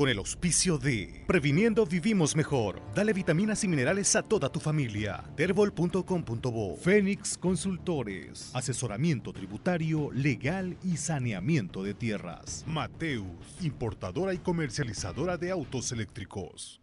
con 0.00 0.08
el 0.08 0.16
auspicio 0.16 0.78
de 0.78 1.24
Previniendo 1.26 1.84
Vivimos 1.84 2.34
Mejor. 2.34 2.80
Dale 2.94 3.12
vitaminas 3.12 3.64
y 3.64 3.68
minerales 3.68 4.16
a 4.16 4.22
toda 4.22 4.48
tu 4.48 4.58
familia. 4.58 5.22
Terbol.com.bo 5.36 6.76
Fénix 6.76 7.36
Consultores. 7.36 8.50
Asesoramiento 8.54 9.34
tributario, 9.34 10.10
legal 10.14 10.78
y 10.82 10.96
saneamiento 10.96 11.82
de 11.82 11.92
tierras. 11.92 12.64
Mateus, 12.66 13.26
importadora 13.60 14.32
y 14.32 14.38
comercializadora 14.38 15.36
de 15.36 15.50
autos 15.50 15.92
eléctricos. 15.92 16.80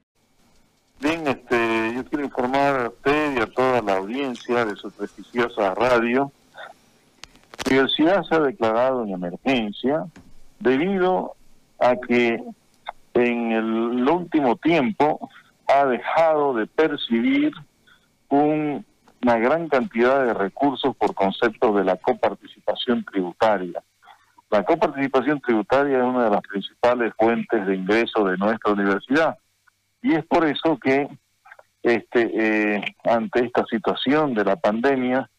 Bien, 1.01 1.27
este, 1.27 1.93
yo 1.95 2.05
quiero 2.05 2.23
informar 2.23 2.81
a 2.81 2.89
usted 2.89 3.35
y 3.35 3.39
a 3.39 3.47
toda 3.47 3.81
la 3.81 3.97
audiencia 3.97 4.63
de 4.63 4.75
su 4.75 4.91
prestigiosa 4.91 5.73
radio. 5.73 6.31
La 7.65 7.71
universidad 7.71 8.23
se 8.25 8.35
ha 8.35 8.41
declarado 8.41 9.03
en 9.05 9.09
emergencia 9.09 10.05
debido 10.59 11.35
a 11.79 11.95
que 11.95 12.43
en 13.17 13.51
el 13.51 14.09
último 14.09 14.55
tiempo 14.57 15.29
ha 15.67 15.85
dejado 15.85 16.53
de 16.53 16.67
percibir 16.67 17.51
una 18.29 18.83
gran 19.39 19.67
cantidad 19.69 20.25
de 20.25 20.33
recursos 20.33 20.95
por 20.95 21.13
concepto 21.15 21.73
de 21.73 21.83
la 21.83 21.95
coparticipación 21.97 23.03
tributaria. 23.05 23.83
La 24.49 24.63
coparticipación 24.63 25.41
tributaria 25.41 25.97
es 25.97 26.03
una 26.03 26.25
de 26.25 26.29
las 26.29 26.41
principales 26.41 27.13
fuentes 27.17 27.65
de 27.65 27.75
ingreso 27.75 28.23
de 28.23 28.37
nuestra 28.37 28.73
universidad 28.73 29.37
y 30.01 30.13
es 30.13 30.25
por 30.25 30.45
eso 30.45 30.77
que 30.77 31.07
este 31.83 32.75
eh, 32.75 32.81
ante 33.03 33.45
esta 33.45 33.65
situación 33.65 34.33
de 34.33 34.45
la 34.45 34.55
pandemia 34.55 35.29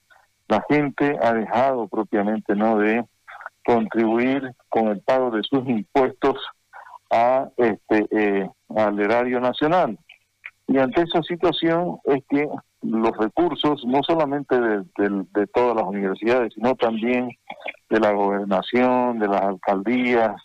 la 0.48 0.64
gente 0.68 1.16
ha 1.22 1.32
dejado 1.32 1.88
propiamente 1.88 2.54
no 2.54 2.78
de 2.78 3.04
contribuir 3.64 4.52
con 4.68 4.88
el 4.88 5.00
pago 5.00 5.30
de 5.30 5.42
sus 5.42 5.66
impuestos 5.68 6.36
a 7.10 7.48
este 7.56 8.06
eh, 8.10 8.48
al 8.76 8.98
erario 9.00 9.40
nacional. 9.40 9.98
Y 10.66 10.78
ante 10.78 11.02
esa 11.02 11.22
situación 11.22 11.98
es 12.04 12.22
que 12.28 12.46
los 12.82 13.16
recursos, 13.16 13.84
no 13.86 14.02
solamente 14.02 14.60
de, 14.60 15.46
todas 15.54 15.76
las 15.76 15.84
universidades, 15.84 16.52
sino 16.54 16.74
también 16.74 17.30
de 17.88 18.00
la 18.00 18.12
gobernación, 18.12 19.18
de 19.18 19.28
las 19.28 19.42
alcaldías, 19.42 20.40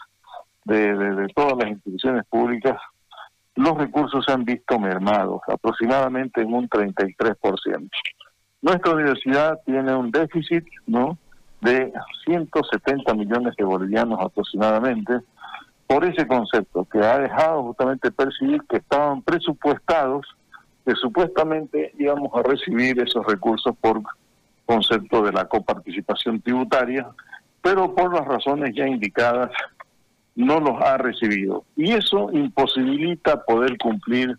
de, 0.64 0.96
de, 0.96 1.28
todas 1.36 1.58
las 1.58 1.68
instituciones 1.68 2.24
públicas, 2.26 2.78
los 3.56 3.78
recursos 3.78 4.24
se 4.26 4.32
han 4.32 4.46
visto 4.46 4.80
mermados, 4.80 5.42
aproximadamente 5.48 6.42
en 6.42 6.54
un 6.54 6.70
33%. 6.70 7.90
Nuestra 8.62 8.94
universidad 8.94 9.60
tiene 9.66 9.94
un 9.94 10.10
déficit, 10.10 10.66
¿no? 10.88 11.18
de 11.64 11.94
170 12.26 13.14
millones 13.14 13.56
de 13.58 13.64
bolivianos 13.64 14.20
aproximadamente, 14.22 15.20
por 15.88 16.06
ese 16.06 16.26
concepto, 16.28 16.86
que 16.86 17.00
ha 17.00 17.20
dejado 17.20 17.64
justamente 17.64 18.12
percibir 18.12 18.62
que 18.70 18.78
estaban 18.78 19.22
presupuestados, 19.22 20.26
que 20.86 20.96
supuestamente 20.96 21.94
íbamos 21.98 22.32
a 22.34 22.44
recibir 22.44 23.00
esos 23.00 23.26
recursos 23.26 23.76
por 23.80 24.02
concepto 24.66 25.22
de 25.24 25.32
la 25.32 25.46
coparticipación 25.46 26.42
tributaria, 26.42 27.08
pero 27.62 27.94
por 27.94 28.14
las 28.14 28.26
razones 28.26 28.74
ya 28.76 28.88
indicadas 28.88 29.52
no 30.36 30.60
los 30.60 30.82
ha 30.82 30.98
recibido. 30.98 31.64
Y 31.76 31.92
eso 31.92 32.30
imposibilita 32.32 33.44
poder 33.44 33.78
cumplir 33.78 34.38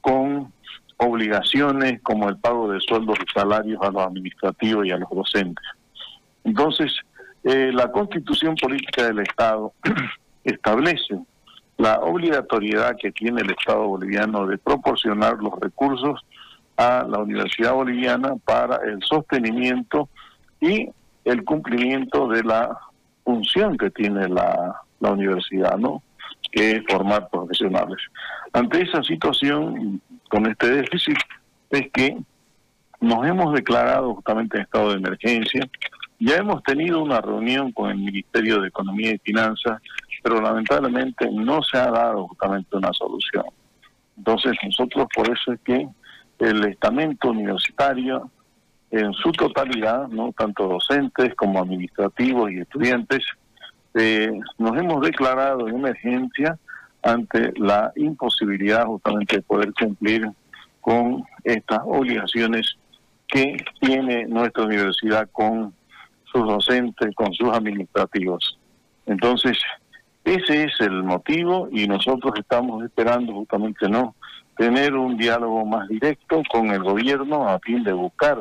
con 0.00 0.52
obligaciones 0.96 2.00
como 2.02 2.28
el 2.28 2.38
pago 2.38 2.70
de 2.70 2.80
sueldos 2.80 3.18
y 3.20 3.32
salarios 3.32 3.80
a 3.82 3.90
los 3.90 4.02
administrativos 4.02 4.86
y 4.86 4.90
a 4.90 4.96
los 4.96 5.10
docentes. 5.10 5.64
Entonces, 6.44 6.92
eh, 7.42 7.70
la 7.72 7.90
constitución 7.90 8.54
política 8.56 9.06
del 9.06 9.20
Estado 9.20 9.72
establece 10.44 11.18
la 11.76 12.00
obligatoriedad 12.00 12.96
que 13.00 13.10
tiene 13.12 13.42
el 13.42 13.50
Estado 13.50 13.86
boliviano 13.86 14.46
de 14.46 14.58
proporcionar 14.58 15.38
los 15.42 15.58
recursos 15.60 16.20
a 16.76 17.04
la 17.08 17.18
Universidad 17.18 17.74
Boliviana 17.74 18.36
para 18.44 18.76
el 18.84 19.02
sostenimiento 19.02 20.08
y 20.60 20.88
el 21.24 21.44
cumplimiento 21.44 22.28
de 22.28 22.42
la 22.42 22.78
función 23.24 23.76
que 23.76 23.90
tiene 23.90 24.28
la, 24.28 24.80
universidad, 25.00 25.76
¿no? 25.76 26.02
Que 26.50 26.82
formar 26.88 27.28
profesionales. 27.28 27.98
Ante 28.54 28.80
esa 28.80 29.02
situación, 29.02 30.00
con 30.30 30.46
este 30.46 30.70
déficit, 30.70 31.18
es 31.68 31.90
que 31.92 32.16
nos 33.02 33.26
hemos 33.26 33.52
declarado 33.52 34.14
justamente 34.14 34.56
en 34.56 34.62
estado 34.62 34.90
de 34.90 34.96
emergencia, 34.96 35.68
ya 36.18 36.36
hemos 36.36 36.62
tenido 36.62 37.02
una 37.02 37.20
reunión 37.20 37.70
con 37.72 37.90
el 37.90 37.98
Ministerio 37.98 38.62
de 38.62 38.68
Economía 38.68 39.12
y 39.12 39.18
Finanzas, 39.18 39.82
pero 40.24 40.40
lamentablemente 40.40 41.30
no 41.30 41.62
se 41.62 41.76
ha 41.76 41.90
dado 41.90 42.26
justamente 42.28 42.74
una 42.78 42.90
solución. 42.94 43.44
Entonces 44.16 44.54
nosotros 44.64 45.06
por 45.14 45.30
eso 45.30 45.52
es 45.52 45.60
que 45.60 45.86
el 46.38 46.64
estamento 46.64 47.28
universitario 47.28 48.30
en 48.90 49.12
su 49.12 49.30
totalidad, 49.32 50.08
no 50.08 50.32
tanto 50.32 50.66
docentes 50.66 51.34
como 51.34 51.60
administrativos 51.60 52.50
y 52.50 52.60
estudiantes, 52.60 53.22
eh, 53.92 54.32
nos 54.56 54.74
hemos 54.78 55.02
declarado 55.02 55.68
en 55.68 55.76
emergencia 55.76 56.58
ante 57.02 57.52
la 57.58 57.92
imposibilidad 57.96 58.86
justamente 58.86 59.36
de 59.36 59.42
poder 59.42 59.74
cumplir 59.74 60.26
con 60.80 61.22
estas 61.44 61.80
obligaciones 61.84 62.78
que 63.26 63.58
tiene 63.78 64.24
nuestra 64.24 64.64
universidad 64.64 65.28
con 65.32 65.74
sus 66.32 66.46
docentes, 66.46 67.14
con 67.14 67.30
sus 67.34 67.50
administrativos. 67.50 68.58
Entonces, 69.04 69.58
ese 70.24 70.64
es 70.64 70.80
el 70.80 71.02
motivo 71.02 71.68
y 71.70 71.86
nosotros 71.86 72.32
estamos 72.38 72.82
esperando 72.82 73.32
justamente 73.32 73.88
no 73.88 74.14
tener 74.56 74.94
un 74.94 75.16
diálogo 75.16 75.64
más 75.66 75.88
directo 75.88 76.42
con 76.50 76.70
el 76.70 76.82
gobierno 76.82 77.48
a 77.48 77.58
fin 77.58 77.84
de 77.84 77.92
buscar 77.92 78.38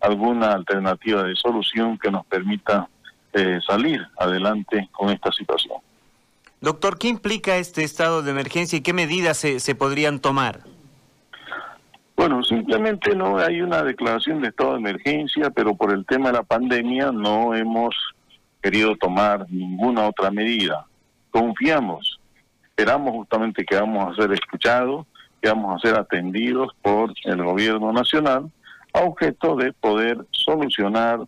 alguna 0.00 0.52
alternativa 0.52 1.22
de 1.22 1.36
solución 1.36 1.98
que 1.98 2.10
nos 2.10 2.26
permita 2.26 2.88
eh, 3.32 3.60
salir 3.66 4.00
adelante 4.18 4.88
con 4.92 5.10
esta 5.10 5.30
situación. 5.30 5.78
Doctor, 6.60 6.98
¿qué 6.98 7.08
implica 7.08 7.56
este 7.56 7.84
estado 7.84 8.22
de 8.22 8.30
emergencia 8.32 8.78
y 8.78 8.82
qué 8.82 8.92
medidas 8.92 9.36
se, 9.36 9.60
se 9.60 9.74
podrían 9.74 10.20
tomar? 10.20 10.60
Bueno, 12.16 12.42
simplemente 12.42 13.14
no 13.14 13.38
hay 13.38 13.62
una 13.62 13.82
declaración 13.82 14.42
de 14.42 14.48
estado 14.48 14.72
de 14.72 14.80
emergencia, 14.80 15.48
pero 15.50 15.74
por 15.74 15.92
el 15.92 16.04
tema 16.04 16.30
de 16.30 16.38
la 16.38 16.42
pandemia 16.42 17.12
no 17.12 17.54
hemos 17.54 17.94
querido 18.62 18.94
tomar 18.96 19.46
ninguna 19.48 20.06
otra 20.06 20.30
medida. 20.30 20.86
Confiamos, 21.30 22.20
esperamos 22.64 23.12
justamente 23.12 23.64
que 23.64 23.76
vamos 23.76 24.12
a 24.12 24.22
ser 24.22 24.32
escuchados, 24.32 25.06
que 25.40 25.48
vamos 25.48 25.76
a 25.76 25.86
ser 25.86 25.98
atendidos 25.98 26.72
por 26.82 27.12
el 27.24 27.42
gobierno 27.42 27.92
nacional 27.92 28.50
a 28.92 29.00
objeto 29.00 29.56
de 29.56 29.72
poder 29.72 30.18
solucionar 30.30 31.20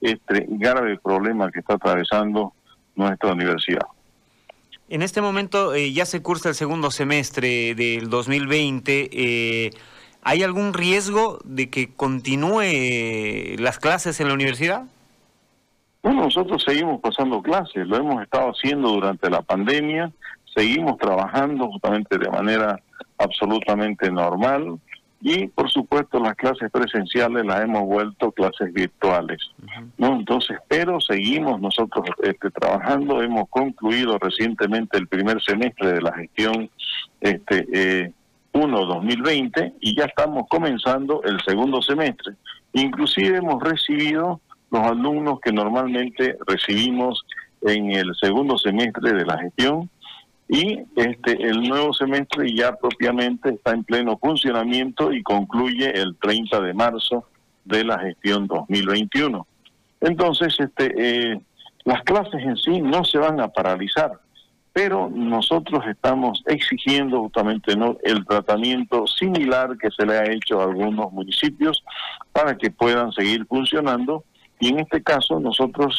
este 0.00 0.46
grave 0.48 0.98
problema 0.98 1.50
que 1.50 1.60
está 1.60 1.74
atravesando 1.74 2.54
nuestra 2.94 3.32
universidad. 3.32 3.86
En 4.88 5.02
este 5.02 5.20
momento 5.20 5.74
eh, 5.74 5.92
ya 5.92 6.04
se 6.04 6.22
cursa 6.22 6.48
el 6.48 6.54
segundo 6.54 6.90
semestre 6.90 7.74
del 7.74 8.10
2020. 8.10 9.10
Eh, 9.12 9.70
¿Hay 10.22 10.42
algún 10.42 10.74
riesgo 10.74 11.38
de 11.44 11.70
que 11.70 11.94
continúe 11.94 13.56
las 13.58 13.78
clases 13.78 14.20
en 14.20 14.28
la 14.28 14.34
universidad? 14.34 14.84
Bueno, 16.02 16.22
nosotros 16.22 16.62
seguimos 16.66 17.00
pasando 17.00 17.42
clases, 17.42 17.86
lo 17.86 17.96
hemos 17.96 18.22
estado 18.22 18.50
haciendo 18.50 18.88
durante 18.90 19.28
la 19.28 19.42
pandemia, 19.42 20.10
seguimos 20.54 20.96
trabajando 20.98 21.68
justamente 21.68 22.16
de 22.16 22.30
manera 22.30 22.80
absolutamente 23.18 24.10
normal 24.10 24.78
y 25.20 25.48
por 25.48 25.70
supuesto 25.70 26.18
las 26.18 26.34
clases 26.34 26.70
presenciales 26.70 27.44
las 27.44 27.62
hemos 27.62 27.84
vuelto 27.84 28.32
clases 28.32 28.72
virtuales. 28.72 29.38
¿no? 29.98 30.16
Entonces, 30.16 30.58
pero 30.66 31.00
seguimos 31.00 31.60
nosotros 31.60 32.06
este, 32.22 32.50
trabajando, 32.50 33.22
hemos 33.22 33.48
concluido 33.50 34.18
recientemente 34.18 34.96
el 34.96 35.06
primer 35.06 35.42
semestre 35.42 35.92
de 35.92 36.00
la 36.00 36.12
gestión 36.14 36.70
este, 37.20 37.66
eh, 37.72 38.12
1-2020 38.52 39.74
y 39.80 39.96
ya 39.96 40.06
estamos 40.06 40.44
comenzando 40.48 41.22
el 41.24 41.40
segundo 41.42 41.82
semestre. 41.82 42.34
Inclusive 42.72 43.36
hemos 43.36 43.62
recibido 43.62 44.40
los 44.70 44.82
alumnos 44.82 45.40
que 45.40 45.52
normalmente 45.52 46.36
recibimos 46.46 47.24
en 47.62 47.90
el 47.92 48.14
segundo 48.20 48.56
semestre 48.56 49.12
de 49.12 49.24
la 49.24 49.38
gestión 49.38 49.90
y 50.48 50.80
este 50.96 51.42
el 51.42 51.62
nuevo 51.62 51.92
semestre 51.92 52.52
ya 52.54 52.74
propiamente 52.74 53.50
está 53.50 53.72
en 53.72 53.84
pleno 53.84 54.18
funcionamiento 54.18 55.12
y 55.12 55.22
concluye 55.22 55.90
el 55.90 56.16
30 56.16 56.60
de 56.60 56.74
marzo 56.74 57.26
de 57.64 57.84
la 57.84 57.98
gestión 57.98 58.46
2021. 58.46 59.46
Entonces, 60.00 60.56
este 60.58 60.94
eh, 60.96 61.40
las 61.84 62.02
clases 62.02 62.42
en 62.42 62.56
sí 62.56 62.80
no 62.80 63.04
se 63.04 63.18
van 63.18 63.40
a 63.40 63.48
paralizar 63.48 64.18
pero 64.72 65.10
nosotros 65.12 65.84
estamos 65.86 66.42
exigiendo 66.46 67.20
justamente 67.20 67.76
¿no? 67.76 67.96
el 68.02 68.24
tratamiento 68.24 69.06
similar 69.06 69.76
que 69.78 69.90
se 69.90 70.06
le 70.06 70.16
ha 70.16 70.30
hecho 70.30 70.60
a 70.60 70.64
algunos 70.64 71.12
municipios 71.12 71.82
para 72.32 72.56
que 72.56 72.70
puedan 72.70 73.12
seguir 73.12 73.46
funcionando 73.46 74.24
y 74.60 74.68
en 74.68 74.80
este 74.80 75.02
caso 75.02 75.40
nosotros 75.40 75.98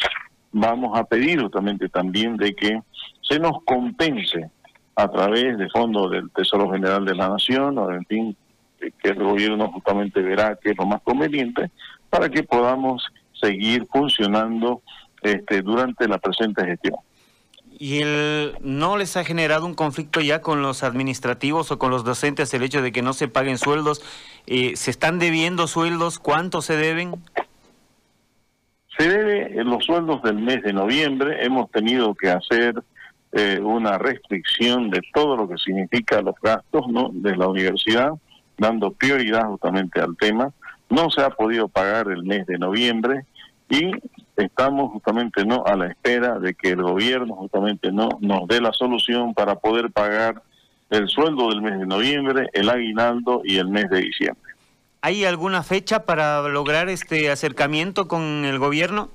vamos 0.52 0.96
a 0.98 1.04
pedir 1.04 1.40
justamente 1.42 1.88
también 1.88 2.36
de 2.36 2.54
que 2.54 2.80
se 3.20 3.38
nos 3.38 3.62
compense 3.64 4.50
a 4.94 5.08
través 5.08 5.58
de 5.58 5.68
fondos 5.70 6.10
del 6.10 6.30
Tesoro 6.30 6.70
General 6.70 7.04
de 7.04 7.14
la 7.14 7.28
Nación, 7.28 7.78
o 7.78 7.90
en 7.90 8.04
fin, 8.06 8.36
que 8.78 9.08
el 9.08 9.22
gobierno 9.22 9.70
justamente 9.72 10.20
verá 10.20 10.58
que 10.62 10.70
es 10.70 10.76
lo 10.76 10.86
más 10.86 11.00
conveniente 11.02 11.70
para 12.10 12.28
que 12.28 12.42
podamos 12.42 13.06
seguir 13.32 13.86
funcionando 13.90 14.82
este, 15.22 15.62
durante 15.62 16.06
la 16.06 16.18
presente 16.18 16.64
gestión. 16.64 16.96
¿Y 17.78 18.00
el, 18.00 18.54
no 18.60 18.96
les 18.96 19.16
ha 19.16 19.24
generado 19.24 19.66
un 19.66 19.74
conflicto 19.74 20.20
ya 20.20 20.40
con 20.40 20.62
los 20.62 20.82
administrativos 20.84 21.72
o 21.72 21.78
con 21.78 21.90
los 21.90 22.04
docentes 22.04 22.52
el 22.54 22.62
hecho 22.62 22.82
de 22.82 22.92
que 22.92 23.02
no 23.02 23.12
se 23.12 23.28
paguen 23.28 23.58
sueldos? 23.58 24.02
Eh, 24.46 24.76
¿Se 24.76 24.90
están 24.90 25.18
debiendo 25.18 25.66
sueldos? 25.66 26.18
¿Cuántos 26.18 26.66
se 26.66 26.76
deben? 26.76 27.14
Debe 29.52 29.64
los 29.64 29.84
sueldos 29.84 30.22
del 30.22 30.36
mes 30.36 30.62
de 30.62 30.72
noviembre. 30.72 31.44
Hemos 31.44 31.70
tenido 31.70 32.14
que 32.14 32.30
hacer 32.30 32.82
eh, 33.32 33.60
una 33.62 33.98
restricción 33.98 34.88
de 34.88 35.02
todo 35.12 35.36
lo 35.36 35.48
que 35.48 35.58
significa 35.58 36.22
los 36.22 36.34
gastos 36.42 36.88
¿no? 36.88 37.10
de 37.12 37.36
la 37.36 37.48
universidad, 37.48 38.12
dando 38.56 38.92
prioridad 38.92 39.44
justamente 39.48 40.00
al 40.00 40.16
tema. 40.16 40.52
No 40.88 41.10
se 41.10 41.20
ha 41.20 41.30
podido 41.30 41.68
pagar 41.68 42.08
el 42.10 42.24
mes 42.24 42.46
de 42.46 42.58
noviembre 42.58 43.26
y 43.68 43.90
estamos 44.36 44.90
justamente 44.92 45.44
no 45.44 45.64
a 45.66 45.76
la 45.76 45.88
espera 45.88 46.38
de 46.38 46.54
que 46.54 46.70
el 46.70 46.82
gobierno 46.82 47.34
justamente 47.34 47.92
no 47.92 48.08
nos 48.20 48.48
dé 48.48 48.60
la 48.60 48.72
solución 48.72 49.34
para 49.34 49.56
poder 49.56 49.90
pagar 49.90 50.42
el 50.88 51.08
sueldo 51.08 51.50
del 51.50 51.60
mes 51.60 51.78
de 51.78 51.86
noviembre, 51.86 52.48
el 52.54 52.70
aguinaldo 52.70 53.42
y 53.44 53.58
el 53.58 53.68
mes 53.68 53.88
de 53.90 54.00
diciembre. 54.00 54.52
¿Hay 55.02 55.24
alguna 55.24 55.62
fecha 55.62 56.06
para 56.06 56.40
lograr 56.48 56.88
este 56.88 57.30
acercamiento 57.30 58.08
con 58.08 58.46
el 58.46 58.58
gobierno? 58.58 59.10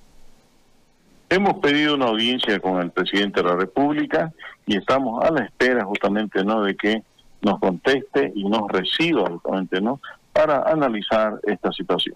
Hemos 1.30 1.60
pedido 1.60 1.96
una 1.96 2.06
audiencia 2.06 2.60
con 2.60 2.82
el 2.82 2.92
presidente 2.92 3.42
de 3.42 3.50
la 3.50 3.56
República 3.56 4.32
y 4.66 4.78
estamos 4.78 5.24
a 5.26 5.32
la 5.32 5.44
espera 5.44 5.84
justamente 5.84 6.44
no 6.44 6.64
de 6.64 6.76
que 6.76 7.04
nos 7.42 7.60
conteste 7.60 8.32
y 8.34 8.46
nos 8.46 8.68
reciba 8.70 9.30
justamente 9.30 9.82
no 9.82 10.00
para 10.32 10.64
analizar 10.64 11.40
esta 11.44 11.72
situación. 11.72 12.16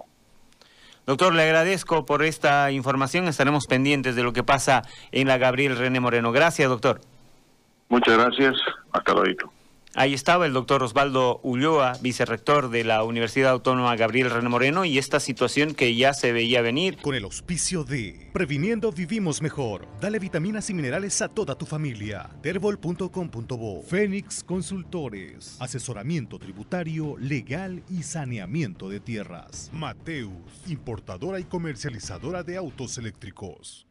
Doctor, 1.05 1.33
le 1.33 1.43
agradezco 1.43 2.05
por 2.05 2.23
esta 2.23 2.71
información. 2.71 3.27
Estaremos 3.27 3.65
pendientes 3.67 4.15
de 4.15 4.23
lo 4.23 4.33
que 4.33 4.43
pasa 4.43 4.83
en 5.11 5.27
la 5.27 5.37
Gabriel 5.37 5.77
René 5.77 5.99
Moreno. 5.99 6.31
Gracias, 6.31 6.69
doctor. 6.69 7.01
Muchas 7.89 8.17
gracias. 8.17 8.55
Hasta 8.93 9.13
luego. 9.13 9.51
Ahí 9.93 10.13
estaba 10.13 10.45
el 10.45 10.53
doctor 10.53 10.81
Osvaldo 10.83 11.41
Ulloa, 11.43 11.97
vicerrector 12.01 12.69
de 12.69 12.85
la 12.85 13.03
Universidad 13.03 13.51
Autónoma 13.51 13.97
Gabriel 13.97 14.29
René 14.29 14.47
Moreno, 14.47 14.85
y 14.85 14.97
esta 14.97 15.19
situación 15.19 15.73
que 15.73 15.95
ya 15.95 16.13
se 16.13 16.31
veía 16.31 16.61
venir. 16.61 16.97
Con 16.97 17.13
el 17.13 17.25
auspicio 17.25 17.83
de 17.83 18.29
Previniendo 18.31 18.93
Vivimos 18.93 19.41
Mejor. 19.41 19.87
Dale 19.99 20.19
vitaminas 20.19 20.69
y 20.69 20.73
minerales 20.73 21.21
a 21.21 21.27
toda 21.27 21.55
tu 21.55 21.65
familia. 21.65 22.29
Terbol.com.bo 22.41 23.83
Fénix 23.83 24.45
Consultores. 24.45 25.57
Asesoramiento 25.59 26.39
tributario, 26.39 27.17
legal 27.17 27.83
y 27.89 28.03
saneamiento 28.03 28.87
de 28.87 29.01
tierras. 29.01 29.69
Mateus, 29.73 30.31
importadora 30.67 31.41
y 31.41 31.43
comercializadora 31.43 32.43
de 32.43 32.55
autos 32.55 32.97
eléctricos. 32.97 33.90